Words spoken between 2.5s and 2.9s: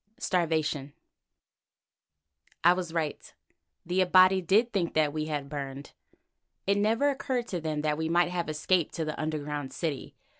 I